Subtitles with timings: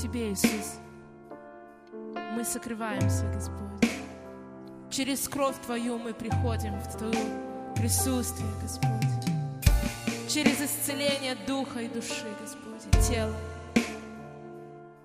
[0.00, 0.78] Тебе, Иисус,
[2.34, 3.90] мы сокрываемся, Господь.
[4.88, 7.22] Через кровь Твою мы приходим в Твое
[7.76, 8.88] присутствие, Господь.
[10.26, 13.36] Через исцеление духа и души, Господь, и тела.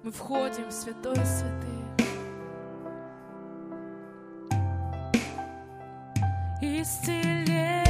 [0.02, 1.84] Мы входим в святое святые.
[6.62, 7.84] Исцеление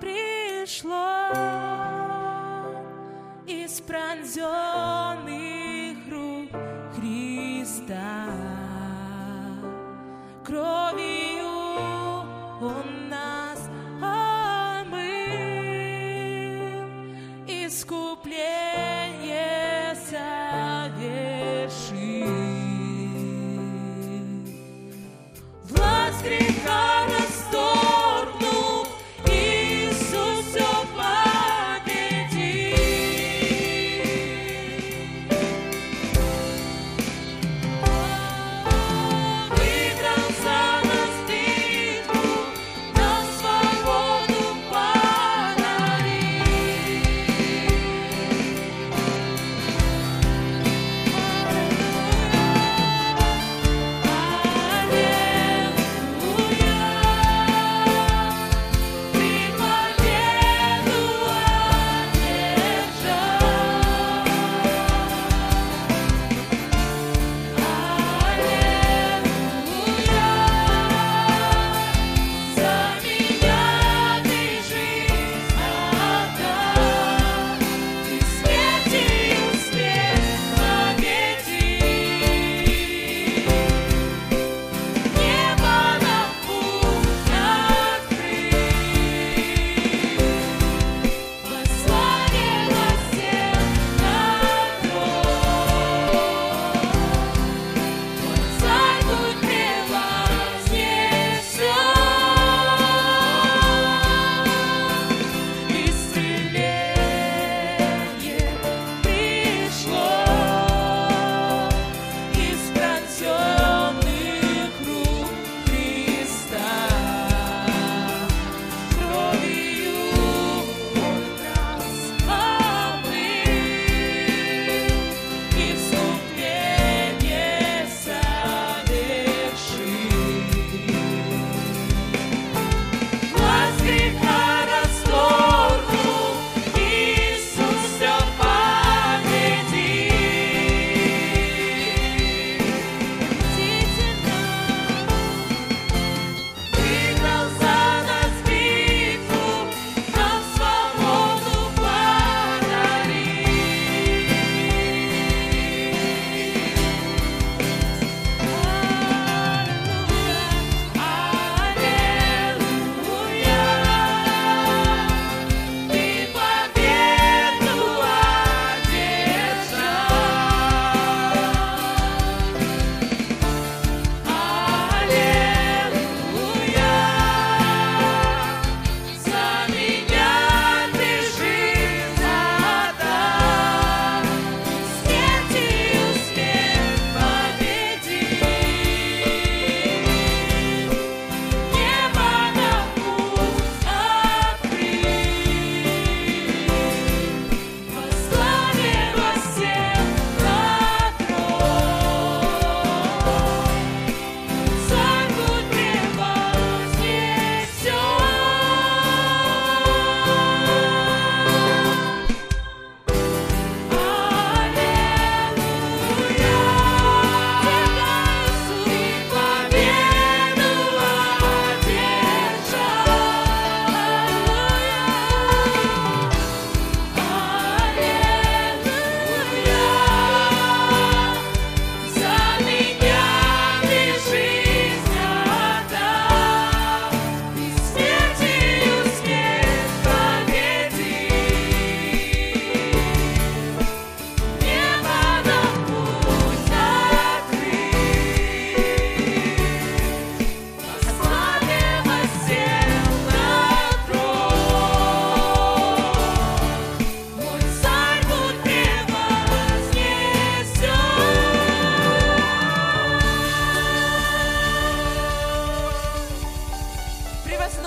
[0.00, 1.28] пришло
[3.46, 4.67] из пронзенных
[7.78, 8.26] Христа.
[10.44, 11.46] Кровью
[12.60, 13.68] Он нас
[14.02, 14.98] омыл,
[17.46, 18.34] искупление
[20.10, 21.08] совершил.
[25.64, 26.97] Власть греха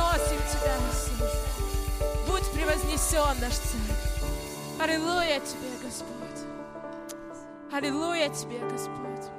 [0.02, 1.32] Превозносим Тебя, Иисус.
[2.28, 4.82] Будь превознесен наш Царь.
[4.82, 6.12] Аллилуйя Тебе, Господь.
[7.72, 9.31] Аллилуйя Тебе, Господь.